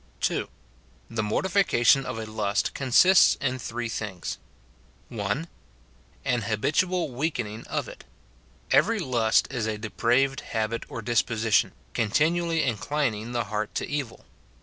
[0.21, 0.49] 2.
[1.11, 4.39] The mortification of a lust consists in three things:—
[5.09, 5.47] (1.)
[6.25, 8.03] An habitual weakening of it.
[8.71, 14.25] Every lust is a depraved habit or disposition, continually inclining the heart to evil.